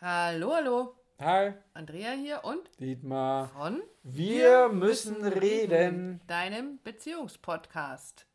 Hallo, 0.00 0.52
hallo. 0.54 0.94
Hi, 1.18 1.54
Andrea 1.72 2.12
hier 2.12 2.44
und 2.44 2.60
Dietmar. 2.78 3.48
von 3.48 3.80
Wir 4.02 4.68
müssen 4.68 5.24
reden. 5.24 6.20
deinem 6.26 6.78
Beziehungspodcast 6.84 8.26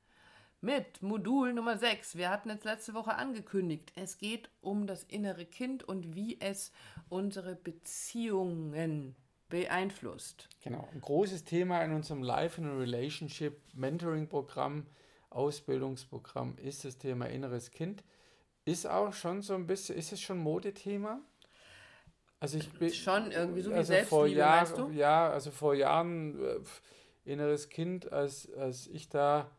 mit 0.61 1.03
Modul 1.03 1.53
Nummer 1.53 1.77
6. 1.77 2.17
Wir 2.17 2.31
hatten 2.31 2.49
es 2.49 2.63
letzte 2.63 2.95
Woche 2.95 3.13
angekündigt. 3.13 3.91
Es 3.95 4.17
geht 4.17 4.49
um 4.61 4.87
das 4.87 5.03
innere 5.03 5.45
Kind 5.45 5.83
und 5.83 6.15
wie 6.15 6.41
es 6.41 6.71
unsere 7.09 7.55
Beziehungen 7.55 9.15
beeinflusst. 9.47 10.49
Genau, 10.63 10.89
ein 10.91 11.01
großes 11.01 11.43
Thema 11.43 11.83
in 11.83 11.93
unserem 11.93 12.23
Life 12.23 12.59
and 12.59 12.79
Relationship 12.79 13.61
Mentoring 13.75 14.27
Programm, 14.27 14.87
Ausbildungsprogramm 15.29 16.57
ist 16.57 16.85
das 16.85 16.97
Thema 16.97 17.27
inneres 17.27 17.69
Kind. 17.69 18.03
Ist 18.65 18.87
auch 18.87 19.13
schon 19.13 19.43
so 19.43 19.53
ein 19.53 19.67
bisschen, 19.67 19.95
ist 19.95 20.11
es 20.11 20.21
schon 20.21 20.39
Modethema? 20.39 21.21
Also 22.41 22.57
ich 22.57 22.69
bin 22.71 22.91
Schon 22.91 23.31
irgendwie 23.31 23.61
so 23.61 23.69
wie 23.69 23.75
also 23.75 23.93
vor 24.09 24.23
meinst 24.23 24.35
Jahren, 24.35 24.91
du? 24.93 24.99
ja, 24.99 25.29
also 25.29 25.51
vor 25.51 25.75
Jahren 25.75 26.43
äh, 26.43 26.59
inneres 27.23 27.69
Kind, 27.69 28.11
als, 28.11 28.51
als 28.53 28.87
ich 28.87 29.09
da 29.09 29.49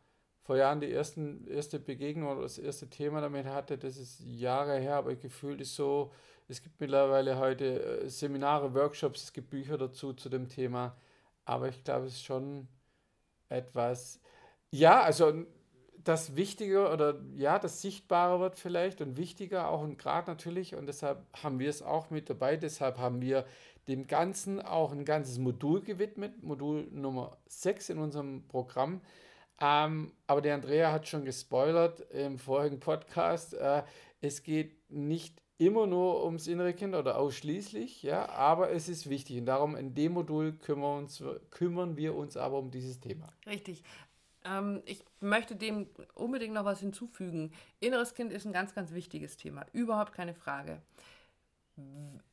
vor 0.42 0.56
Jahren 0.56 0.80
die 0.80 0.92
ersten, 0.92 1.46
erste 1.46 1.78
Begegnung 1.78 2.32
oder 2.32 2.42
das 2.42 2.58
erste 2.58 2.90
Thema 2.90 3.20
damit 3.20 3.46
hatte, 3.46 3.78
das 3.78 3.96
ist 3.96 4.20
Jahre 4.20 4.78
her, 4.80 4.96
aber 4.96 5.14
gefühlt 5.14 5.60
ist 5.60 5.76
so, 5.76 6.12
es 6.48 6.60
gibt 6.62 6.80
mittlerweile 6.80 7.38
heute 7.38 8.00
äh, 8.02 8.08
Seminare, 8.10 8.74
Workshops, 8.74 9.22
es 9.22 9.32
gibt 9.32 9.50
Bücher 9.50 9.78
dazu 9.78 10.12
zu 10.12 10.28
dem 10.28 10.48
Thema, 10.48 10.96
aber 11.44 11.68
ich 11.68 11.84
glaube, 11.84 12.06
es 12.06 12.14
ist 12.14 12.24
schon 12.24 12.66
etwas, 13.48 14.20
ja, 14.70 15.02
also 15.02 15.44
das 16.04 16.36
Wichtige 16.36 16.90
oder 16.90 17.20
ja, 17.36 17.58
das 17.58 17.82
Sichtbare 17.82 18.40
wird 18.40 18.56
vielleicht 18.56 19.00
und 19.00 19.16
wichtiger 19.16 19.68
auch 19.68 19.82
und 19.82 19.98
gerade 19.98 20.30
natürlich 20.30 20.74
und 20.74 20.86
deshalb 20.86 21.24
haben 21.42 21.58
wir 21.58 21.70
es 21.70 21.82
auch 21.82 22.10
mit 22.10 22.28
dabei, 22.28 22.56
deshalb 22.56 22.98
haben 22.98 23.20
wir 23.20 23.44
dem 23.88 24.06
Ganzen 24.06 24.60
auch 24.60 24.92
ein 24.92 25.04
ganzes 25.04 25.38
Modul 25.38 25.82
gewidmet, 25.82 26.42
Modul 26.42 26.88
Nummer 26.92 27.36
6 27.46 27.90
in 27.90 27.98
unserem 27.98 28.46
Programm. 28.48 29.00
Ähm, 29.60 30.12
aber 30.26 30.40
der 30.40 30.54
Andrea 30.54 30.92
hat 30.92 31.08
schon 31.08 31.24
gespoilert 31.24 32.00
im 32.10 32.38
vorigen 32.38 32.80
Podcast, 32.80 33.54
äh, 33.54 33.82
es 34.20 34.42
geht 34.42 34.90
nicht 34.90 35.40
immer 35.58 35.86
nur 35.86 36.24
ums 36.24 36.48
innere 36.48 36.74
Kind 36.74 36.94
oder 36.94 37.18
ausschließlich, 37.18 38.02
ja, 38.02 38.28
aber 38.30 38.70
es 38.72 38.88
ist 38.88 39.08
wichtig 39.08 39.38
und 39.38 39.46
darum 39.46 39.76
in 39.76 39.94
dem 39.94 40.12
Modul 40.12 40.52
kümmern, 40.52 40.98
uns, 40.98 41.22
kümmern 41.50 41.96
wir 41.96 42.16
uns 42.16 42.36
aber 42.36 42.58
um 42.58 42.70
dieses 42.70 42.98
Thema. 42.98 43.32
Richtig. 43.46 43.82
Ähm, 44.44 44.82
ich 44.84 45.04
möchte 45.20 45.56
dem 45.56 45.88
unbedingt 46.14 46.54
noch 46.54 46.64
was 46.64 46.80
hinzufügen. 46.80 47.52
Inneres 47.80 48.14
Kind 48.14 48.32
ist 48.32 48.46
ein 48.46 48.52
ganz, 48.52 48.74
ganz 48.74 48.92
wichtiges 48.92 49.36
Thema. 49.36 49.66
Überhaupt 49.72 50.12
keine 50.12 50.34
Frage. 50.34 50.82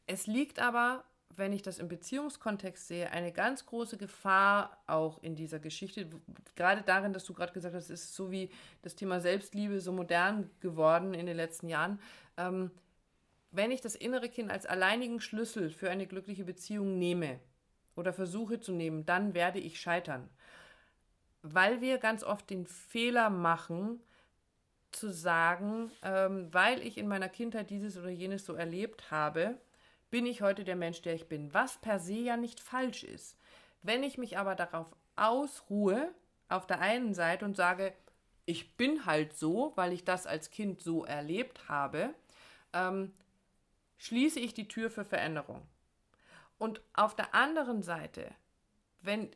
Es 0.05 0.27
liegt 0.27 0.59
aber, 0.59 1.03
wenn 1.35 1.53
ich 1.53 1.61
das 1.61 1.79
im 1.79 1.88
Beziehungskontext 1.88 2.88
sehe, 2.88 3.11
eine 3.11 3.31
ganz 3.31 3.66
große 3.66 3.97
Gefahr 3.97 4.77
auch 4.88 5.21
in 5.23 5.35
dieser 5.35 5.59
Geschichte. 5.59 6.07
Gerade 6.55 6.81
darin, 6.81 7.13
dass 7.13 7.25
du 7.25 7.33
gerade 7.33 7.53
gesagt 7.53 7.75
hast, 7.75 7.89
es 7.89 8.03
ist 8.03 8.16
so 8.16 8.31
wie 8.31 8.49
das 8.81 8.95
Thema 8.95 9.21
Selbstliebe 9.21 9.79
so 9.79 9.91
modern 9.91 10.49
geworden 10.59 11.13
in 11.13 11.25
den 11.25 11.38
letzten 11.38 11.69
Jahren. 11.69 11.99
Ähm, 12.38 12.71
wenn 13.51 13.71
ich 13.71 13.81
das 13.81 13.95
innere 13.95 14.29
Kind 14.29 14.51
als 14.51 14.66
alleinigen 14.66 15.21
Schlüssel 15.21 15.69
für 15.71 15.89
eine 15.89 16.05
glückliche 16.05 16.44
Beziehung 16.44 16.99
nehme 16.99 17.39
oder 17.95 18.13
versuche 18.13 18.59
zu 18.59 18.71
nehmen, 18.71 19.05
dann 19.05 19.33
werde 19.33 19.59
ich 19.59 19.79
scheitern 19.79 20.29
weil 21.41 21.81
wir 21.81 21.97
ganz 21.97 22.23
oft 22.23 22.49
den 22.49 22.65
Fehler 22.65 23.29
machen, 23.29 24.01
zu 24.91 25.11
sagen, 25.11 25.91
ähm, 26.03 26.51
weil 26.51 26.81
ich 26.81 26.97
in 26.97 27.07
meiner 27.07 27.29
Kindheit 27.29 27.69
dieses 27.69 27.97
oder 27.97 28.09
jenes 28.09 28.45
so 28.45 28.53
erlebt 28.53 29.11
habe, 29.11 29.59
bin 30.09 30.25
ich 30.25 30.41
heute 30.41 30.63
der 30.63 30.75
Mensch, 30.75 31.01
der 31.01 31.13
ich 31.13 31.27
bin. 31.27 31.53
Was 31.53 31.77
per 31.77 31.99
se 31.99 32.15
ja 32.15 32.37
nicht 32.37 32.59
falsch 32.59 33.03
ist. 33.03 33.37
Wenn 33.83 34.03
ich 34.03 34.17
mich 34.17 34.37
aber 34.37 34.55
darauf 34.55 34.95
ausruhe, 35.15 36.11
auf 36.47 36.66
der 36.66 36.81
einen 36.81 37.13
Seite 37.13 37.45
und 37.45 37.55
sage, 37.55 37.94
ich 38.45 38.75
bin 38.75 39.05
halt 39.05 39.38
so, 39.38 39.73
weil 39.75 39.94
ich 39.94 40.03
das 40.03 40.25
als 40.25 40.49
Kind 40.49 40.81
so 40.81 41.05
erlebt 41.05 41.69
habe, 41.69 42.16
ähm, 42.73 43.13
schließe 43.97 44.39
ich 44.39 44.55
die 44.55 44.67
Tür 44.67 44.89
für 44.89 45.05
Veränderung. 45.05 45.61
Und 46.57 46.81
auf 46.94 47.16
der 47.16 47.35
anderen 47.35 47.83
Seite, 47.83 48.31
wenn 49.01 49.29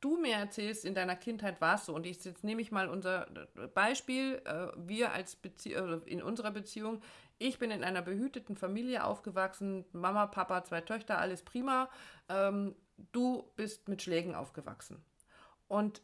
du 0.00 0.16
mir 0.18 0.34
erzählst, 0.34 0.84
in 0.84 0.94
deiner 0.94 1.16
Kindheit 1.16 1.60
war 1.60 1.76
es 1.76 1.86
so, 1.86 1.94
und 1.94 2.06
ich, 2.06 2.24
jetzt 2.24 2.44
nehme 2.44 2.62
ich 2.62 2.70
mal 2.70 2.88
unser 2.88 3.26
Beispiel, 3.74 4.40
äh, 4.44 4.68
wir 4.76 5.12
als 5.12 5.36
Bezie 5.36 5.74
äh, 5.74 6.00
in 6.06 6.22
unserer 6.22 6.50
Beziehung, 6.50 7.02
ich 7.38 7.58
bin 7.58 7.70
in 7.70 7.84
einer 7.84 8.02
behüteten 8.02 8.56
Familie 8.56 9.04
aufgewachsen, 9.04 9.84
Mama, 9.92 10.26
Papa, 10.26 10.64
zwei 10.64 10.80
Töchter, 10.80 11.18
alles 11.18 11.42
prima, 11.42 11.88
ähm, 12.28 12.74
du 13.12 13.50
bist 13.56 13.88
mit 13.88 14.02
Schlägen 14.02 14.34
aufgewachsen. 14.34 15.04
Und 15.68 16.02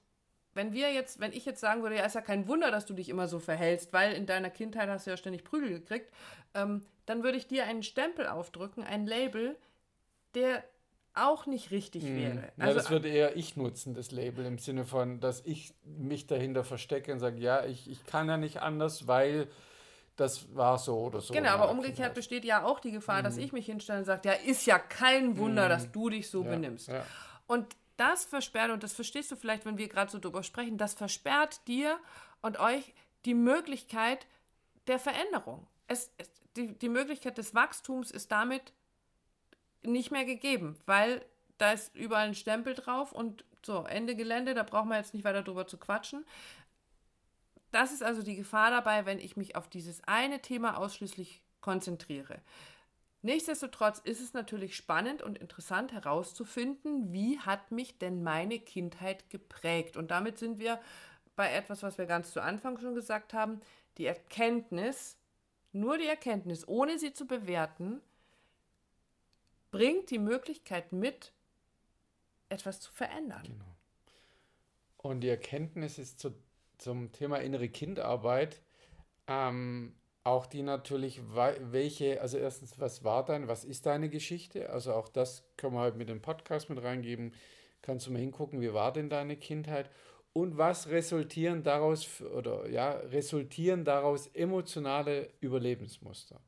wenn 0.55 0.73
wir 0.73 0.93
jetzt, 0.93 1.21
wenn 1.21 1.33
ich 1.33 1.45
jetzt 1.45 1.61
sagen 1.61 1.83
würde, 1.83 1.97
ja, 1.97 2.05
ist 2.05 2.15
ja 2.15 2.21
kein 2.21 2.47
Wunder, 2.47 2.71
dass 2.71 2.87
du 2.87 2.95
dich 2.95 3.09
immer 3.09 3.27
so 3.27 3.41
verhältst, 3.41 3.93
weil 3.93 4.13
in 4.13 4.27
deiner 4.27 4.51
Kindheit 4.51 4.89
hast 4.89 5.07
du 5.07 5.11
ja 5.11 5.17
ständig 5.17 5.45
Prügel 5.45 5.71
gekriegt, 5.71 6.13
ähm, 6.55 6.87
dann 7.07 7.23
würde 7.23 7.39
ich 7.39 7.49
dir 7.49 7.65
einen 7.65 7.83
Stempel 7.83 8.29
aufdrücken, 8.29 8.85
ein 8.85 9.07
Label, 9.07 9.57
der 10.35 10.65
auch 11.15 11.47
nicht 11.47 11.71
richtig 11.71 12.05
wäre. 12.05 12.35
Mhm. 12.35 12.43
Ja, 12.43 12.49
Also 12.59 12.79
das 12.79 12.91
würde 12.91 13.09
eher 13.09 13.37
ich 13.37 13.57
nutzen, 13.57 13.95
das 13.95 14.11
Label, 14.11 14.45
im 14.45 14.59
Sinne 14.59 14.85
von, 14.85 15.21
dass 15.21 15.41
ich 15.45 15.75
mich 15.85 16.27
dahinter 16.27 16.65
verstecke 16.65 17.13
und 17.13 17.21
sage, 17.21 17.39
ja, 17.41 17.65
ich, 17.65 17.89
ich 17.91 18.05
kann 18.07 18.29
ja 18.29 18.37
nicht 18.37 18.63
anders, 18.63 19.07
weil 19.07 19.49
das 20.17 20.55
war 20.55 20.79
so 20.79 20.97
oder 20.99 21.21
so. 21.21 21.33
Genau, 21.35 21.51
aber 21.51 21.71
umgekehrt 21.71 21.97
Kindheit. 21.97 22.15
besteht 22.15 22.45
ja 22.45 22.65
auch 22.65 22.79
die 22.81 22.93
Gefahr, 22.93 23.23
dass 23.23 23.37
ich 23.37 23.53
mich 23.53 23.67
hinstelle 23.67 24.01
und 24.01 24.05
sage, 24.05 24.29
ja, 24.29 24.35
ist 24.35 24.65
ja 24.67 24.79
kein 24.79 25.39
Wunder, 25.39 25.69
dass 25.69 25.91
du 25.91 26.09
dich 26.09 26.29
so 26.31 26.45
Ja, 26.45 26.51
benimmst. 26.51 26.89
ja. 26.89 27.05
Und 27.47 27.67
das 27.97 28.25
versperrt, 28.25 28.71
und 28.71 28.83
das 28.83 28.93
verstehst 28.93 29.31
du 29.31 29.37
vielleicht, 29.37 29.65
wenn 29.67 29.79
wir 29.79 29.89
gerade 29.89 30.11
so 30.11 30.19
drüber 30.19 30.43
sprechen, 30.43 30.79
das 30.79 30.95
versperrt 30.95 31.67
dir 31.69 31.97
und 32.43 32.59
euch 32.61 32.93
die 33.25 33.35
Möglichkeit 33.35 34.27
der 34.87 34.99
Veränderung. 34.99 35.67
Es, 35.87 36.11
es, 36.19 36.31
die, 36.57 36.77
die 36.79 36.89
Möglichkeit 36.89 37.39
des 37.39 37.55
Wachstums 37.55 38.11
ist 38.11 38.31
damit 38.33 38.73
nicht 39.85 40.11
mehr 40.11 40.25
gegeben, 40.25 40.77
weil 40.87 41.25
da 41.59 41.73
ist 41.73 41.95
überall 41.97 42.29
ein 42.29 42.35
Stempel 42.35 42.75
drauf 42.75 43.13
und 43.13 43.45
so, 43.65 43.85
Ende 43.85 44.15
Gelände, 44.17 44.55
da 44.55 44.63
brauchen 44.63 44.89
wir 44.89 44.97
jetzt 44.97 45.15
nicht 45.15 45.25
weiter 45.25 45.43
drüber 45.43 45.67
zu 45.67 45.79
quatschen. 45.79 46.25
Das 47.71 47.93
ist 47.93 48.03
also 48.03 48.23
die 48.23 48.37
Gefahr 48.37 48.71
dabei, 48.71 49.07
wenn 49.07 49.19
ich 49.19 49.37
mich 49.37 49.57
auf 49.57 49.69
dieses 49.69 50.05
eine 50.05 50.41
Thema 50.41 50.77
ausschließlich 50.77 51.43
konzentriere. 51.61 52.41
Nichtsdestotrotz 53.23 54.01
ist 54.01 54.21
es 54.21 54.35
natürlich 54.35 54.77
spannend 54.77 55.23
und 55.23 55.39
interessant 55.39 55.93
herauszufinden, 55.93 57.11
wie 57.13 57.39
hat 57.39 57.73
mich 57.73 57.99
denn 57.99 58.23
meine 58.23 58.59
Kindheit 58.59 59.31
geprägt. 59.31 59.97
Und 59.97 60.11
damit 60.11 60.39
sind 60.39 60.59
wir 60.59 60.79
bei 61.35 61.51
etwas, 61.51 61.83
was 61.83 61.97
wir 61.97 62.05
ganz 62.05 62.33
zu 62.33 62.43
Anfang 62.43 62.79
schon 62.79 62.95
gesagt 62.95 63.33
haben, 63.33 63.63
die 63.97 64.05
Erkenntnis, 64.05 65.17
nur 65.73 65.97
die 65.97 66.07
Erkenntnis, 66.07 66.69
ohne 66.69 66.99
sie 66.99 67.15
zu 67.15 67.27
bewerten, 67.27 68.03
bringt 69.75 70.11
die 70.11 70.21
Möglichkeit 70.21 70.93
mit, 70.93 71.33
etwas 72.49 72.79
zu 72.79 72.93
verändern. 72.93 73.43
Und 74.99 75.23
die 75.23 75.29
Erkenntnis 75.29 75.99
ist 75.99 76.21
zu, 76.21 76.33
zum 76.79 77.11
Thema 77.11 77.39
innere 77.39 77.69
Kindarbeit 77.69 78.61
ähm, 79.27 79.97
auch 80.23 80.47
die 80.47 80.63
natürlich, 80.63 81.21
welche, 81.35 82.21
also 82.21 82.39
erstens, 82.39 82.79
was 82.79 83.03
war 83.03 83.25
dein, 83.25 83.49
was 83.49 83.65
ist 83.65 83.87
deine 83.87 84.09
Geschichte? 84.09 84.71
Also 84.71 84.95
auch 84.95 85.09
das 85.09 85.43
können 85.57 85.75
wir 85.75 85.81
halt 85.81 85.97
mit 85.97 86.09
dem 86.09 86.23
Podcast 86.23 86.71
mit 86.71 86.81
reingeben. 86.81 87.35
Kannst 87.83 88.07
du 88.07 88.13
mal 88.13 88.21
hingucken, 88.21 88.61
wie 88.61 88.73
war 88.73 88.93
denn 88.93 89.11
deine 89.11 89.37
Kindheit? 89.37 89.91
Und 90.37 90.59
was 90.59 90.89
resultieren 90.89 91.63
daraus, 91.63 92.21
oder 92.21 92.69
ja, 92.69 92.91
resultieren 92.91 93.85
daraus 93.85 94.27
emotionale 94.35 95.29
Überlebensmuster? 95.41 96.41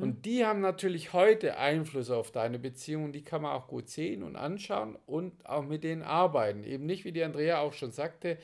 Und 0.00 0.24
die 0.26 0.46
haben 0.46 0.60
natürlich 0.60 1.12
heute 1.12 1.56
Einfluss 1.56 2.08
auf 2.08 2.30
deine 2.30 2.60
Beziehung 2.60 3.10
die 3.10 3.24
kann 3.24 3.42
man 3.42 3.52
auch 3.52 3.66
gut 3.66 3.88
sehen 3.88 4.22
und 4.22 4.36
anschauen 4.36 4.96
und 5.06 5.44
auch 5.44 5.64
mit 5.64 5.82
denen 5.82 6.02
arbeiten. 6.02 6.62
Eben 6.62 6.86
nicht, 6.86 7.04
wie 7.04 7.10
die 7.10 7.24
Andrea 7.24 7.58
auch 7.58 7.72
schon 7.72 7.90
sagte, 7.90 8.38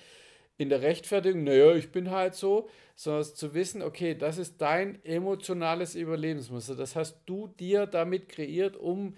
in 0.56 0.68
der 0.68 0.82
Rechtfertigung, 0.82 1.44
naja, 1.44 1.76
ich 1.76 1.92
bin 1.92 2.10
halt 2.10 2.34
so, 2.34 2.68
sondern 2.96 3.22
zu 3.22 3.54
wissen, 3.54 3.82
okay, 3.82 4.16
das 4.16 4.36
ist 4.36 4.60
dein 4.60 5.02
emotionales 5.04 5.94
Überlebensmuster. 5.94 6.74
Das 6.74 6.96
hast 6.96 7.20
du 7.26 7.46
dir 7.46 7.86
damit 7.86 8.28
kreiert, 8.28 8.76
um 8.76 9.14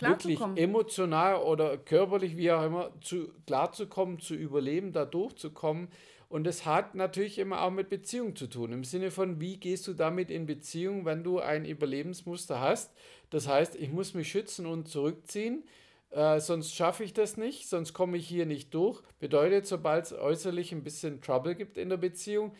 wirklich 0.00 0.40
emotional 0.56 1.36
oder 1.36 1.76
körperlich, 1.76 2.36
wie 2.36 2.52
auch 2.52 2.64
immer, 2.64 2.90
zu, 3.00 3.28
klarzukommen, 3.46 4.18
zu 4.18 4.34
überleben, 4.34 4.92
da 4.92 5.04
durchzukommen. 5.04 5.88
Und 6.28 6.46
es 6.46 6.66
hat 6.66 6.94
natürlich 6.94 7.38
immer 7.38 7.62
auch 7.62 7.70
mit 7.70 7.88
Beziehung 7.88 8.36
zu 8.36 8.48
tun. 8.48 8.72
Im 8.72 8.84
Sinne 8.84 9.10
von, 9.10 9.40
wie 9.40 9.56
gehst 9.56 9.86
du 9.88 9.94
damit 9.94 10.30
in 10.30 10.44
Beziehung, 10.44 11.06
wenn 11.06 11.24
du 11.24 11.38
ein 11.38 11.64
Überlebensmuster 11.64 12.60
hast? 12.60 12.92
Das 13.30 13.48
heißt, 13.48 13.76
ich 13.76 13.90
muss 13.90 14.12
mich 14.12 14.28
schützen 14.28 14.66
und 14.66 14.88
zurückziehen, 14.88 15.64
äh, 16.10 16.40
sonst 16.40 16.74
schaffe 16.74 17.04
ich 17.04 17.12
das 17.12 17.36
nicht, 17.36 17.68
sonst 17.68 17.92
komme 17.92 18.16
ich 18.16 18.26
hier 18.26 18.46
nicht 18.46 18.72
durch. 18.74 19.02
Bedeutet, 19.18 19.66
sobald 19.66 20.06
es 20.06 20.12
äußerlich 20.12 20.72
ein 20.72 20.82
bisschen 20.82 21.20
Trouble 21.20 21.54
gibt 21.54 21.76
in 21.76 21.90
der 21.90 21.98
Beziehung, 21.98 22.52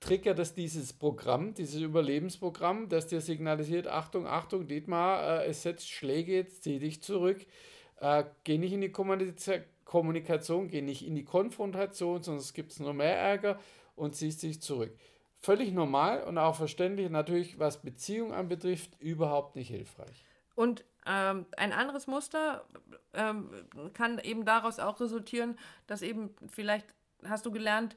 triggert 0.00 0.38
es 0.38 0.54
dieses 0.54 0.92
Programm, 0.92 1.54
dieses 1.54 1.80
Überlebensprogramm, 1.80 2.88
das 2.88 3.06
dir 3.06 3.20
signalisiert, 3.20 3.86
Achtung, 3.86 4.26
Achtung, 4.26 4.66
Dietmar, 4.66 5.42
äh, 5.42 5.46
es 5.46 5.62
setzt 5.62 5.90
Schläge, 5.90 6.34
jetzt 6.34 6.64
zieh 6.64 6.78
dich 6.78 7.02
zurück, 7.02 7.46
äh, 8.00 8.24
geh 8.44 8.58
nicht 8.58 8.72
in 8.72 8.80
die 8.80 8.90
Kommunikation, 8.92 10.68
geh 10.68 10.82
nicht 10.82 11.06
in 11.06 11.14
die 11.14 11.24
Konfrontation, 11.24 12.22
sonst 12.22 12.54
gibt 12.54 12.72
es 12.72 12.80
nur 12.80 12.94
mehr 12.94 13.16
Ärger 13.16 13.60
und 13.94 14.16
ziehst 14.16 14.42
dich 14.42 14.60
zurück. 14.62 14.96
Völlig 15.42 15.72
normal 15.72 16.24
und 16.24 16.38
auch 16.38 16.56
verständlich, 16.56 17.08
natürlich 17.10 17.58
was 17.58 17.82
Beziehung 17.82 18.32
anbetrifft, 18.32 19.00
überhaupt 19.00 19.56
nicht 19.56 19.68
hilfreich. 19.68 20.24
Und 20.54 20.84
ähm, 21.06 21.46
ein 21.56 21.72
anderes 21.72 22.06
Muster 22.06 22.64
ähm, 23.14 23.50
kann 23.94 24.18
eben 24.18 24.44
daraus 24.44 24.78
auch 24.78 25.00
resultieren, 25.00 25.58
dass 25.86 26.02
eben 26.02 26.34
vielleicht 26.50 26.86
hast 27.24 27.46
du 27.46 27.50
gelernt, 27.50 27.96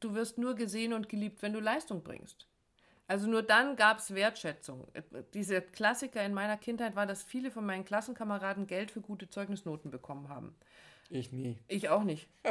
du 0.00 0.14
wirst 0.14 0.38
nur 0.38 0.54
gesehen 0.54 0.92
und 0.92 1.08
geliebt, 1.08 1.42
wenn 1.42 1.52
du 1.52 1.60
Leistung 1.60 2.02
bringst. 2.02 2.46
Also 3.06 3.28
nur 3.28 3.42
dann 3.42 3.74
gab 3.74 3.98
es 3.98 4.14
Wertschätzung. 4.14 4.86
Dieser 5.34 5.60
Klassiker 5.60 6.24
in 6.24 6.32
meiner 6.32 6.56
Kindheit 6.56 6.94
war, 6.94 7.06
dass 7.06 7.24
viele 7.24 7.50
von 7.50 7.66
meinen 7.66 7.84
Klassenkameraden 7.84 8.68
Geld 8.68 8.92
für 8.92 9.00
gute 9.00 9.28
Zeugnisnoten 9.28 9.90
bekommen 9.90 10.28
haben. 10.28 10.54
Ich 11.08 11.32
nie. 11.32 11.58
Ich 11.66 11.88
auch 11.88 12.04
nicht. 12.04 12.28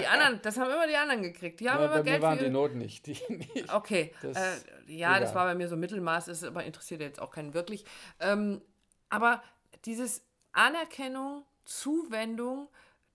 die 0.00 0.06
anderen, 0.06 0.40
das 0.40 0.56
haben 0.56 0.70
immer 0.70 0.86
die 0.86 0.96
anderen 0.96 1.22
gekriegt. 1.22 1.60
Die 1.60 1.68
haben 1.68 1.80
ja, 1.80 1.84
immer 1.84 1.96
bei 1.96 2.02
Geld 2.02 2.20
mir 2.20 2.26
waren 2.26 2.38
für 2.38 2.44
die 2.44 2.50
Noten 2.50 2.78
nicht. 2.78 3.06
Die 3.06 3.12
nicht. 3.28 3.74
Okay. 3.74 4.14
Das, 4.22 4.38
äh, 4.38 4.40
ja, 4.86 5.10
egal. 5.10 5.20
das 5.20 5.34
war 5.34 5.44
bei 5.44 5.54
mir 5.54 5.68
so 5.68 5.76
Mittelmaß, 5.76 6.28
ist 6.28 6.44
aber 6.44 6.64
interessiert 6.64 7.02
jetzt 7.02 7.20
auch 7.20 7.30
keinen 7.30 7.52
wirklich. 7.52 7.84
Ähm, 8.20 8.62
aber 9.10 9.42
dieses 9.84 10.24
Anerkennung, 10.52 11.44
Zuwendung 11.66 12.68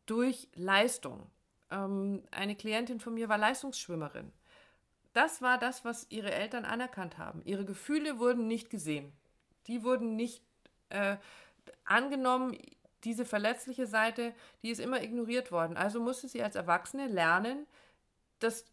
durch 0.06 0.50
Leistung. 0.54 1.32
Ähm, 1.72 2.24
eine 2.32 2.56
Klientin 2.56 3.00
von 3.00 3.14
mir 3.14 3.30
war 3.30 3.38
Leistungsschwimmerin. 3.38 4.32
Das 5.14 5.42
war 5.42 5.58
das, 5.58 5.84
was 5.84 6.06
ihre 6.10 6.32
Eltern 6.32 6.66
anerkannt 6.66 7.18
haben. 7.18 7.42
Ihre 7.44 7.66
Gefühle 7.66 8.20
wurden 8.20 8.48
nicht 8.48 8.70
gesehen. 8.70 9.12
Die 9.68 9.84
wurden 9.84 10.16
nicht 10.16 10.44
äh, 10.90 11.18
angenommen. 11.86 12.58
Diese 13.04 13.26
verletzliche 13.26 13.88
Seite, 13.88 14.34
die 14.62 14.70
ist 14.70 14.80
immer 14.80 15.02
ignoriert 15.02 15.52
worden. 15.52 15.78
Also 15.78 16.00
musste 16.00 16.28
sie 16.28 16.44
als 16.44 16.56
Erwachsene 16.56 17.08
lernen, 17.08 17.66
das 18.40 18.66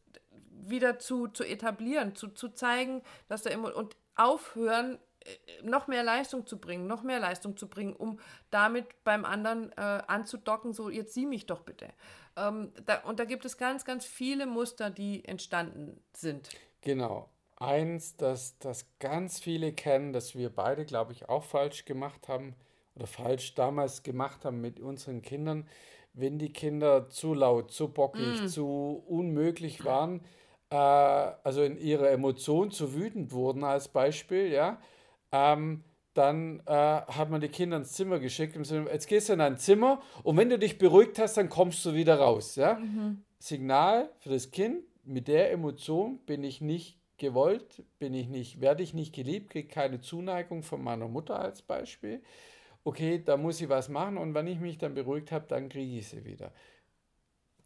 wieder 0.50 0.98
zu, 0.98 1.28
zu 1.28 1.44
etablieren, 1.44 2.14
zu, 2.14 2.28
zu 2.28 2.48
zeigen, 2.48 3.02
dass 3.28 3.42
da 3.42 3.50
immer 3.50 3.74
und 3.74 3.96
aufhören, 4.14 4.98
noch 5.62 5.86
mehr 5.86 6.02
Leistung 6.02 6.46
zu 6.46 6.58
bringen, 6.58 6.86
noch 6.86 7.02
mehr 7.02 7.20
Leistung 7.20 7.56
zu 7.56 7.68
bringen, 7.68 7.94
um 7.94 8.20
damit 8.50 8.86
beim 9.04 9.24
anderen 9.24 9.72
äh, 9.72 10.02
anzudocken, 10.06 10.72
so 10.72 10.90
jetzt 10.90 11.14
sieh 11.14 11.26
mich 11.26 11.46
doch 11.46 11.60
bitte. 11.60 11.88
Ähm, 12.36 12.72
da, 12.86 12.98
und 13.00 13.20
da 13.20 13.24
gibt 13.24 13.44
es 13.44 13.56
ganz, 13.56 13.84
ganz 13.84 14.04
viele 14.04 14.46
Muster, 14.46 14.90
die 14.90 15.24
entstanden 15.24 16.02
sind. 16.12 16.50
Genau. 16.80 17.28
Eins, 17.56 18.16
das, 18.16 18.58
das 18.58 18.86
ganz 18.98 19.40
viele 19.40 19.72
kennen, 19.72 20.12
das 20.12 20.34
wir 20.34 20.50
beide, 20.50 20.84
glaube 20.84 21.12
ich, 21.12 21.28
auch 21.28 21.44
falsch 21.44 21.84
gemacht 21.84 22.28
haben 22.28 22.56
oder 22.96 23.06
falsch 23.06 23.54
damals 23.54 24.02
gemacht 24.02 24.44
haben 24.44 24.60
mit 24.60 24.80
unseren 24.80 25.22
Kindern, 25.22 25.68
wenn 26.12 26.38
die 26.38 26.52
Kinder 26.52 27.08
zu 27.08 27.32
laut, 27.32 27.70
zu 27.72 27.88
bockig, 27.88 28.42
mm. 28.42 28.46
zu 28.46 29.04
unmöglich 29.06 29.84
waren, 29.84 30.20
äh, 30.70 30.76
also 30.76 31.62
in 31.62 31.76
ihrer 31.76 32.10
Emotion 32.10 32.70
zu 32.70 32.94
wütend 32.94 33.32
wurden 33.32 33.64
als 33.64 33.88
Beispiel, 33.88 34.48
ja, 34.48 34.80
ähm, 35.34 35.82
dann 36.14 36.60
äh, 36.66 36.72
hat 36.72 37.28
man 37.28 37.40
die 37.40 37.48
Kinder 37.48 37.76
ins 37.76 37.92
Zimmer 37.92 38.20
geschickt. 38.20 38.56
Jetzt 38.56 39.08
gehst 39.08 39.28
du 39.28 39.32
in 39.32 39.40
dein 39.40 39.58
Zimmer 39.58 40.00
und 40.22 40.36
wenn 40.36 40.48
du 40.48 40.58
dich 40.58 40.78
beruhigt 40.78 41.18
hast, 41.18 41.36
dann 41.36 41.48
kommst 41.48 41.84
du 41.84 41.92
wieder 41.92 42.20
raus. 42.20 42.54
Ja? 42.54 42.74
Mhm. 42.74 43.24
Signal 43.40 44.10
für 44.20 44.30
das 44.30 44.52
Kind, 44.52 44.84
mit 45.02 45.26
der 45.26 45.50
Emotion 45.50 46.18
bin 46.18 46.44
ich 46.44 46.60
nicht 46.60 47.00
gewollt, 47.18 47.82
bin 47.98 48.14
ich 48.14 48.28
nicht, 48.28 48.60
werde 48.60 48.82
ich 48.82 48.94
nicht 48.94 49.12
geliebt, 49.12 49.50
kriege 49.50 49.68
keine 49.68 50.00
Zuneigung 50.00 50.62
von 50.62 50.82
meiner 50.82 51.08
Mutter 51.08 51.38
als 51.38 51.62
Beispiel. 51.62 52.22
Okay, 52.84 53.20
da 53.22 53.36
muss 53.36 53.60
ich 53.60 53.68
was 53.68 53.88
machen 53.88 54.16
und 54.16 54.34
wenn 54.34 54.46
ich 54.46 54.60
mich 54.60 54.78
dann 54.78 54.94
beruhigt 54.94 55.32
habe, 55.32 55.46
dann 55.48 55.68
kriege 55.68 55.98
ich 55.98 56.08
sie 56.08 56.24
wieder. 56.24 56.52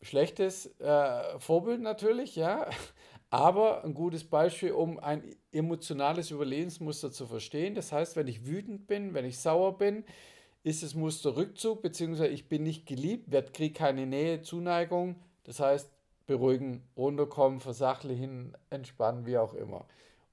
Schlechtes 0.01 0.79
äh, 0.81 1.39
Vorbild 1.39 1.81
natürlich, 1.81 2.35
ja, 2.35 2.71
aber 3.31 3.85
ein 3.85 3.95
gutes 3.95 4.25
Beispiel, 4.25 4.73
um 4.73 4.99
ein 4.99 5.23
emotionales 5.53 6.31
Überlebensmuster 6.31 7.13
zu 7.13 7.27
verstehen. 7.27 7.75
Das 7.75 7.93
heißt, 7.93 8.17
wenn 8.17 8.27
ich 8.27 8.47
wütend 8.47 8.87
bin, 8.87 9.15
wenn 9.15 9.25
ich 9.25 9.39
sauer 9.39 9.77
bin, 9.77 10.05
ist 10.63 10.83
das 10.83 10.95
Muster 10.95 11.37
Rückzug, 11.37 11.83
beziehungsweise 11.83 12.29
ich 12.29 12.49
bin 12.49 12.63
nicht 12.63 12.87
geliebt, 12.87 13.33
kriege 13.53 13.75
keine 13.75 14.07
Nähe, 14.07 14.43
Zuneigung. 14.43 15.17
Das 15.45 15.61
heißt, 15.61 15.91
beruhigen, 16.27 16.83
runterkommen, 16.97 17.61
versachlichen, 17.61 18.57
entspannen, 18.71 19.27
wie 19.27 19.39
auch 19.39 19.55
immer. 19.55 19.87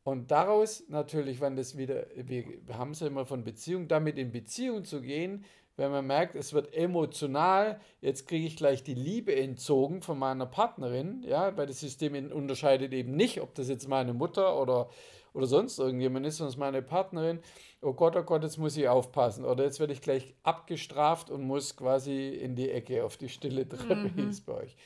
Und 0.04 0.30
daraus 0.30 0.84
natürlich, 0.88 1.42
wenn 1.42 1.56
das 1.56 1.78
wieder, 1.78 2.06
wir 2.16 2.78
haben 2.78 2.92
es 2.92 3.00
ja 3.00 3.08
immer 3.08 3.26
von 3.26 3.44
Beziehung, 3.44 3.88
damit 3.88 4.18
in 4.18 4.32
Beziehung 4.32 4.84
zu 4.84 5.02
gehen, 5.02 5.46
wenn 5.77 5.92
man 5.92 6.07
merkt, 6.07 6.36
es 6.36 6.54
wird 6.54 6.74
emotional, 6.74 7.80
jetzt 8.01 8.27
kriege 8.27 8.48
ich 8.48 8.56
gleich 8.56 8.83
die 8.83 8.94
Liebe 8.94 9.36
entzogen 9.36 10.01
von 10.01 10.18
meiner 10.18 10.45
Partnerin, 10.45 11.24
ja, 11.27 11.56
weil 11.57 11.68
das 11.68 11.81
System 11.81 12.31
unterscheidet 12.31 12.94
eben 12.94 13.16
nicht, 13.16 13.42
ob 13.42 13.54
das 13.56 13.68
jetzt 13.68 13.88
meine 13.89 14.13
Mutter 14.13 14.60
oder, 14.60 14.89
oder 15.33 15.48
sonst 15.48 15.77
irgendjemand 15.77 16.25
ist, 16.25 16.38
sondern 16.38 16.60
meine 16.60 16.81
Partnerin. 16.81 17.39
Oh 17.81 17.94
Gott, 17.94 18.16
oh 18.16 18.24
Gott, 18.24 18.44
jetzt 18.44 18.57
muss 18.57 18.77
ich 18.77 18.88
aufpassen. 18.88 19.44
Oder 19.44 19.66
jetzt 19.66 19.80
werde 19.80 19.94
ich 19.94 20.01
gleich 20.01 20.33
abgestraft 20.44 21.30
und 21.30 21.44
muss 21.44 21.75
quasi 21.75 22.30
in 22.30 22.56
die 22.56 22.72
Ecke 22.72 23.04
auf 23.04 23.18
die 23.18 23.30
stille 23.30 23.68
Treppe, 23.68 24.12
mhm. 24.16 24.27
hieß 24.27 24.42
bei 24.42 24.54
euch. 24.54 24.77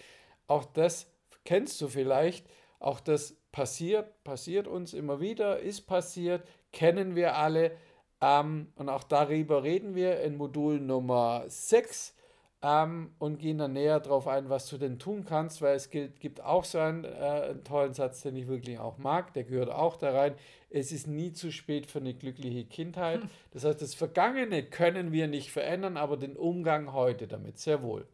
Auch 0.48 0.66
das 0.66 1.12
kennst 1.46 1.80
du 1.82 1.88
vielleicht, 1.88 2.48
auch 2.80 3.00
das 3.00 3.38
passiert, 3.52 4.24
passiert 4.24 4.68
uns 4.68 4.94
immer 4.94 5.20
wieder, 5.20 5.60
ist 5.60 5.82
passiert, 5.82 6.48
kennen 6.72 7.16
wir 7.16 7.38
alle 7.38 7.72
ähm, 8.22 8.72
und 8.76 8.90
auch 8.90 9.04
darüber 9.04 9.64
reden 9.64 9.96
wir 9.96 10.22
in 10.22 10.36
Modul 10.36 10.80
Nummer 10.80 11.46
6 11.48 12.16
ähm, 12.62 13.14
und 13.20 13.40
gehen 13.40 13.58
dann 13.58 13.74
näher 13.74 14.00
darauf 14.00 14.28
ein, 14.28 14.50
was 14.50 14.68
du 14.68 14.78
denn 14.78 15.00
tun 15.00 15.24
kannst, 15.24 15.62
weil 15.62 15.76
es 15.76 15.90
gilt, 15.90 16.20
gibt 16.20 16.42
auch 16.42 16.66
so 16.66 16.80
einen, 16.80 17.06
äh, 17.06 17.08
einen 17.08 17.64
tollen 17.64 17.94
Satz, 17.94 18.22
den 18.22 18.36
ich 18.36 18.48
wirklich 18.48 18.80
auch 18.80 18.98
mag, 18.98 19.34
der 19.34 19.46
gehört 19.46 19.70
auch 19.70 19.96
da 19.96 20.12
rein. 20.12 20.36
Es 20.70 20.92
ist 20.92 21.08
nie 21.08 21.32
zu 21.32 21.52
spät 21.52 21.86
für 21.90 22.00
eine 22.00 22.14
glückliche 22.14 22.66
Kindheit. 22.66 23.22
Hm. 23.22 23.30
Das 23.52 23.64
heißt, 23.64 23.82
das 23.82 23.96
Vergangene 23.96 24.64
können 24.64 25.12
wir 25.14 25.28
nicht 25.28 25.52
verändern, 25.52 25.96
aber 25.96 26.18
den 26.18 26.36
Umgang 26.36 26.92
heute 26.92 27.28
damit 27.28 27.58
sehr 27.58 27.82
wohl. 27.82 28.06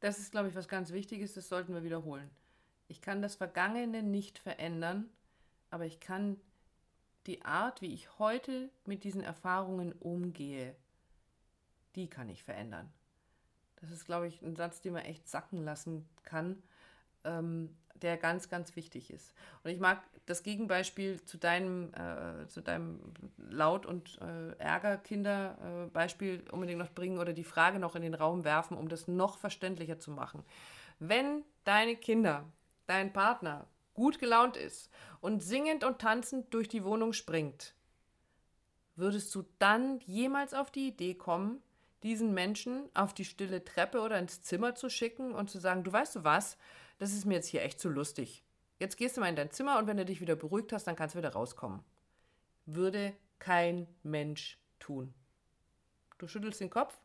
Das 0.00 0.18
ist, 0.18 0.32
glaube 0.32 0.48
ich, 0.48 0.54
was 0.54 0.66
ganz 0.66 0.92
Wichtiges, 0.92 1.34
das 1.34 1.48
sollten 1.48 1.74
wir 1.74 1.84
wiederholen. 1.84 2.28
Ich 2.88 3.02
kann 3.02 3.22
das 3.22 3.36
Vergangene 3.36 4.02
nicht 4.02 4.38
verändern, 4.38 5.08
aber 5.70 5.84
ich 5.84 6.00
kann 6.00 6.40
die 7.26 7.44
Art, 7.44 7.82
wie 7.82 7.92
ich 7.92 8.18
heute 8.18 8.70
mit 8.84 9.04
diesen 9.04 9.22
Erfahrungen 9.22 9.92
umgehe, 9.92 10.74
die 11.94 12.08
kann 12.08 12.28
ich 12.28 12.42
verändern. 12.42 12.92
Das 13.76 13.90
ist, 13.90 14.04
glaube 14.04 14.28
ich, 14.28 14.42
ein 14.42 14.56
Satz, 14.56 14.80
den 14.80 14.94
man 14.94 15.04
echt 15.04 15.28
sacken 15.28 15.64
lassen 15.64 16.08
kann, 16.22 16.62
ähm, 17.24 17.76
der 17.96 18.16
ganz, 18.16 18.48
ganz 18.48 18.74
wichtig 18.76 19.10
ist. 19.10 19.34
Und 19.62 19.70
ich 19.70 19.78
mag 19.78 20.02
das 20.26 20.42
Gegenbeispiel 20.42 21.22
zu 21.24 21.36
deinem, 21.36 21.92
äh, 21.94 22.46
zu 22.48 22.60
deinem 22.60 23.00
Laut- 23.36 23.86
und 23.86 24.18
äh, 24.20 24.56
Ärger-Kinder-Beispiel 24.58 26.44
unbedingt 26.50 26.78
noch 26.78 26.90
bringen 26.90 27.18
oder 27.18 27.32
die 27.32 27.44
Frage 27.44 27.78
noch 27.78 27.94
in 27.94 28.02
den 28.02 28.14
Raum 28.14 28.44
werfen, 28.44 28.76
um 28.76 28.88
das 28.88 29.08
noch 29.08 29.38
verständlicher 29.38 29.98
zu 29.98 30.10
machen. 30.10 30.44
Wenn 30.98 31.44
deine 31.64 31.96
Kinder, 31.96 32.44
dein 32.86 33.12
Partner 33.12 33.66
gut 33.94 34.18
gelaunt 34.18 34.56
ist 34.56 34.90
und 35.20 35.42
singend 35.42 35.84
und 35.84 35.98
tanzend 35.98 36.52
durch 36.54 36.68
die 36.68 36.84
Wohnung 36.84 37.12
springt, 37.12 37.74
würdest 38.96 39.34
du 39.34 39.44
dann 39.58 40.00
jemals 40.00 40.54
auf 40.54 40.70
die 40.70 40.88
Idee 40.88 41.14
kommen, 41.14 41.62
diesen 42.02 42.34
Menschen 42.34 42.88
auf 42.94 43.14
die 43.14 43.24
stille 43.24 43.64
Treppe 43.64 44.00
oder 44.00 44.18
ins 44.18 44.42
Zimmer 44.42 44.74
zu 44.74 44.88
schicken 44.88 45.34
und 45.34 45.50
zu 45.50 45.58
sagen, 45.58 45.84
du 45.84 45.92
weißt 45.92 46.16
du 46.16 46.24
was, 46.24 46.56
das 46.98 47.12
ist 47.12 47.24
mir 47.24 47.34
jetzt 47.34 47.48
hier 47.48 47.62
echt 47.62 47.80
zu 47.80 47.88
lustig. 47.88 48.42
Jetzt 48.78 48.96
gehst 48.96 49.16
du 49.16 49.20
mal 49.20 49.28
in 49.28 49.36
dein 49.36 49.50
Zimmer 49.50 49.78
und 49.78 49.86
wenn 49.86 49.96
du 49.96 50.04
dich 50.04 50.20
wieder 50.20 50.34
beruhigt 50.34 50.72
hast, 50.72 50.84
dann 50.84 50.96
kannst 50.96 51.14
du 51.14 51.18
wieder 51.18 51.32
rauskommen. 51.32 51.84
Würde 52.66 53.14
kein 53.38 53.86
Mensch 54.02 54.58
tun. 54.80 55.14
Du 56.18 56.26
schüttelst 56.26 56.60
den 56.60 56.70
Kopf 56.70 57.00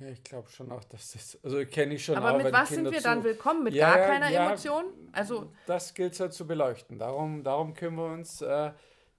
ja, 0.00 0.08
ich 0.08 0.22
glaube 0.24 0.48
schon 0.50 0.72
auch, 0.72 0.84
dass 0.84 1.12
das. 1.12 1.38
Also 1.42 1.64
kenne 1.66 1.94
ich 1.94 2.04
schon 2.04 2.16
Aber 2.16 2.32
auch, 2.32 2.42
mit 2.42 2.52
was 2.52 2.70
sind 2.70 2.90
wir 2.90 2.98
zu, 2.98 3.04
dann 3.04 3.24
willkommen? 3.24 3.64
Mit 3.64 3.74
ja, 3.74 3.94
gar 3.94 4.06
keiner 4.06 4.30
ja, 4.30 4.46
Emotion? 4.46 4.84
Also 5.12 5.52
das 5.66 5.94
gilt 5.94 6.12
es 6.12 6.18
ja 6.18 6.30
zu 6.30 6.46
beleuchten. 6.46 6.98
Darum, 6.98 7.44
darum 7.44 7.74
kümmern 7.74 8.10
wir 8.10 8.14
uns 8.14 8.40
äh, 8.42 8.72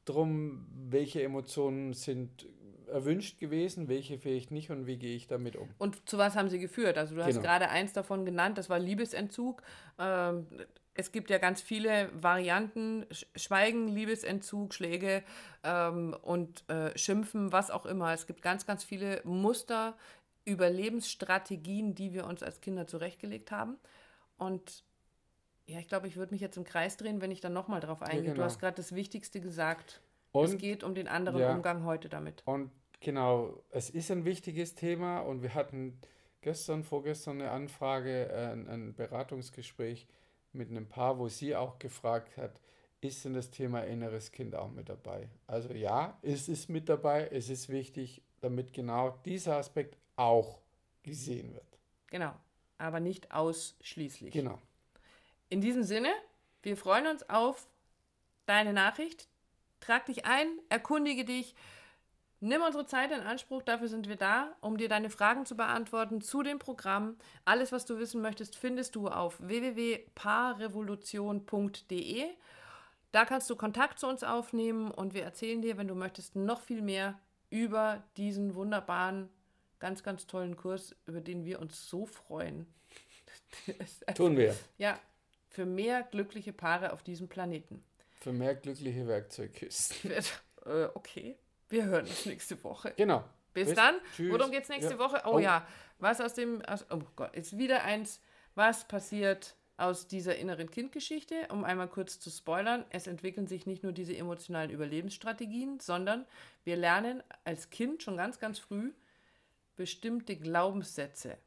drum, 0.05 0.67
welche 0.89 1.21
Emotionen 1.23 1.93
sind 1.93 2.47
erwünscht 2.87 3.39
gewesen, 3.39 3.87
welche 3.87 4.17
vielleicht 4.19 4.51
nicht 4.51 4.69
und 4.69 4.85
wie 4.85 4.97
gehe 4.97 5.15
ich 5.15 5.27
damit 5.27 5.55
um. 5.55 5.69
Und 5.79 6.07
zu 6.07 6.17
was 6.17 6.35
haben 6.35 6.49
sie 6.49 6.59
geführt? 6.59 6.97
Also 6.97 7.15
du 7.15 7.21
genau. 7.21 7.27
hast 7.27 7.41
gerade 7.41 7.69
eins 7.69 7.93
davon 7.93 8.25
genannt, 8.25 8.57
das 8.57 8.69
war 8.69 8.79
Liebesentzug. 8.79 9.63
Ähm, 9.99 10.47
es 10.95 11.11
gibt 11.11 11.29
ja 11.31 11.39
ganz 11.39 11.61
viele 11.61 12.09
Varianten, 12.13 13.05
Schweigen, 13.35 13.87
Liebesentzug, 13.87 14.73
Schläge 14.73 15.23
ähm, 15.63 16.15
und 16.21 16.69
äh, 16.69 16.95
Schimpfen, 16.97 17.51
was 17.51 17.71
auch 17.71 17.85
immer. 17.87 18.13
Es 18.13 18.27
gibt 18.27 18.43
ganz, 18.43 18.67
ganz 18.67 18.83
viele 18.83 19.21
Muster, 19.23 19.95
Überlebensstrategien, 20.45 21.95
die 21.95 22.13
wir 22.13 22.25
uns 22.25 22.43
als 22.43 22.61
Kinder 22.61 22.87
zurechtgelegt 22.87 23.51
haben. 23.51 23.77
Und 24.37 24.83
ja, 25.65 25.79
ich 25.79 25.87
glaube, 25.87 26.07
ich 26.07 26.17
würde 26.17 26.33
mich 26.33 26.41
jetzt 26.41 26.57
im 26.57 26.63
Kreis 26.63 26.97
drehen, 26.97 27.21
wenn 27.21 27.31
ich 27.31 27.41
dann 27.41 27.53
nochmal 27.53 27.79
drauf 27.79 28.01
eingehe. 28.01 28.23
genau. 28.23 28.35
Du 28.35 28.43
hast 28.43 28.59
gerade 28.59 28.75
das 28.75 28.93
Wichtigste 28.93 29.39
gesagt. 29.39 30.01
Und- 30.31 30.45
es 30.45 30.57
geht 30.57 30.83
um 30.83 30.95
den 30.95 31.07
anderen 31.07 31.39
ja. 31.39 31.53
Umgang 31.53 31.85
heute 31.85 32.09
damit. 32.09 32.41
Und 32.45 32.71
genau, 32.99 33.63
es 33.69 33.89
ist 33.89 34.11
ein 34.11 34.25
wichtiges 34.25 34.75
Thema 34.75 35.19
und 35.19 35.41
wir 35.41 35.53
hatten 35.53 35.99
gestern, 36.41 36.83
vorgestern 36.83 37.41
eine 37.41 37.51
Anfrage, 37.51 38.29
äh, 38.29 38.51
ein, 38.51 38.67
ein 38.67 38.93
Beratungsgespräch 38.95 40.07
mit 40.51 40.69
einem 40.69 40.87
Paar, 40.87 41.17
wo 41.17 41.27
sie 41.29 41.55
auch 41.55 41.79
gefragt 41.79 42.37
hat, 42.37 42.59
ist 43.01 43.25
denn 43.25 43.33
das 43.33 43.51
Thema 43.51 43.81
inneres 43.81 44.31
Kind 44.31 44.55
auch 44.55 44.71
mit 44.71 44.89
dabei? 44.89 45.29
Also 45.47 45.73
ja, 45.73 46.17
es 46.21 46.47
ist 46.47 46.69
mit 46.69 46.87
dabei, 46.87 47.27
es 47.31 47.49
ist 47.49 47.69
wichtig, 47.69 48.21
damit 48.39 48.73
genau 48.73 49.19
dieser 49.25 49.57
Aspekt 49.57 49.97
auch 50.15 50.59
gesehen 51.03 51.53
wird. 51.53 51.77
Genau. 52.07 52.33
Aber 52.77 52.99
nicht 52.99 53.31
ausschließlich. 53.31 54.33
Genau. 54.33 54.59
In 55.49 55.61
diesem 55.61 55.83
Sinne, 55.83 56.11
wir 56.61 56.77
freuen 56.77 57.07
uns 57.07 57.29
auf 57.29 57.67
deine 58.45 58.73
Nachricht. 58.73 59.27
Trag 59.79 60.05
dich 60.05 60.25
ein, 60.25 60.47
erkundige 60.69 61.25
dich, 61.25 61.55
nimm 62.39 62.61
unsere 62.61 62.85
Zeit 62.85 63.11
in 63.11 63.21
Anspruch, 63.21 63.63
dafür 63.63 63.87
sind 63.87 64.07
wir 64.07 64.15
da, 64.15 64.55
um 64.61 64.77
dir 64.77 64.89
deine 64.89 65.09
Fragen 65.09 65.45
zu 65.45 65.55
beantworten 65.55 66.21
zu 66.21 66.43
dem 66.43 66.59
Programm. 66.59 67.17
Alles, 67.45 67.71
was 67.71 67.85
du 67.85 67.97
wissen 67.99 68.21
möchtest, 68.21 68.55
findest 68.55 68.95
du 68.95 69.07
auf 69.07 69.39
www.paarrevolution.de. 69.41 72.25
Da 73.11 73.25
kannst 73.25 73.49
du 73.49 73.55
Kontakt 73.55 73.97
zu 73.99 74.07
uns 74.07 74.23
aufnehmen 74.23 74.89
und 74.89 75.13
wir 75.13 75.23
erzählen 75.23 75.61
dir, 75.61 75.77
wenn 75.77 75.87
du 75.87 75.95
möchtest, 75.95 76.35
noch 76.35 76.61
viel 76.61 76.81
mehr 76.81 77.19
über 77.49 78.03
diesen 78.17 78.55
wunderbaren, 78.55 79.29
ganz, 79.83 80.01
ganz 80.01 80.27
tollen 80.27 80.55
Kurs, 80.55 80.95
über 81.07 81.19
den 81.19 81.43
wir 81.43 81.59
uns 81.59 81.89
so 81.89 82.05
freuen. 82.05 82.65
Tun 84.15 84.37
wir. 84.37 84.55
ja, 84.77 84.97
für 85.49 85.65
mehr 85.65 86.03
glückliche 86.03 86.53
Paare 86.53 86.93
auf 86.93 87.03
diesem 87.03 87.27
Planeten. 87.27 87.83
Für 88.21 88.31
mehr 88.31 88.55
glückliche 88.55 89.05
Werkzeugkisten. 89.07 90.11
Äh, 90.65 90.87
okay, 90.93 91.35
wir 91.67 91.83
hören 91.83 92.05
uns 92.07 92.25
nächste 92.25 92.63
Woche. 92.63 92.93
Genau. 92.95 93.21
Bis, 93.53 93.67
Bis- 93.67 93.75
dann. 93.75 93.95
tschüss. 94.15 94.31
Worum 94.31 94.49
geht's 94.49 94.69
nächste 94.69 94.93
Ja. 94.93 94.97
Woche? 94.99 95.21
Oh, 95.25 95.33
Oh. 95.33 95.39
ja, 95.39 95.67
was 95.99 96.21
aus 96.21 96.33
dem, 96.35 96.61
aus, 96.61 96.85
oh 96.89 97.01
Gott, 97.17 97.35
ist 97.35 97.57
wieder 97.57 97.83
eins, 97.83 98.21
was 98.55 98.87
passiert 98.87 99.57
aus 99.75 100.07
dieser 100.07 100.37
inneren 100.37 100.71
Kindgeschichte? 100.71 101.35
Um 101.49 101.65
einmal 101.65 101.89
kurz 101.89 102.17
zu 102.21 102.29
spoilern, 102.29 102.85
es 102.91 103.07
entwickeln 103.07 103.45
sich 103.45 103.65
nicht 103.65 103.83
nur 103.83 103.91
diese 103.91 104.15
emotionalen 104.15 104.71
Überlebensstrategien, 104.71 105.81
sondern 105.81 106.25
wir 106.63 106.77
lernen 106.77 107.21
als 107.43 107.69
Kind 107.69 108.01
schon 108.01 108.15
ganz, 108.15 108.39
ganz 108.39 108.57
früh 108.57 108.93
bestimmte 109.75 110.35
Glaubenssätze, 110.35 111.37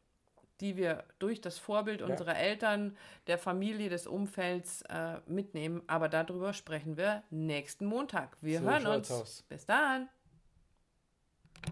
die 0.61 0.76
wir 0.76 1.04
durch 1.18 1.40
das 1.40 1.59
Vorbild 1.59 2.02
unserer 2.02 2.37
Eltern, 2.37 2.97
der 3.26 3.38
Familie, 3.38 3.88
des 3.90 4.06
Umfelds 4.06 4.83
äh, 4.83 5.18
mitnehmen. 5.26 5.83
Aber 5.87 6.09
darüber 6.09 6.52
sprechen 6.52 6.97
wir 6.97 7.23
nächsten 7.30 7.87
Montag. 7.87 8.37
Wir 8.40 8.61
So 8.61 8.64
hören 8.71 8.87
uns. 8.87 9.11
aus. 9.11 9.42
Bis 9.49 9.66
dann. 9.66 10.09